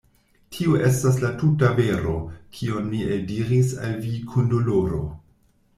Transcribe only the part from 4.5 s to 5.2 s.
doloro.